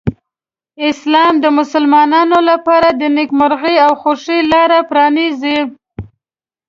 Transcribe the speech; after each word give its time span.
اسلام 0.89 1.33
د 1.43 1.45
مسلمانانو 1.59 2.37
لپاره 2.49 2.89
د 3.01 3.01
نېکمرغۍ 3.17 3.75
او 3.85 3.91
خوښۍ 4.01 4.39
لاره 4.51 4.79
پرانیزي. 4.89 5.57